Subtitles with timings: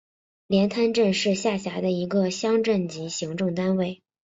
[0.47, 4.01] 连滩镇是下辖的一个乡镇级行政单位。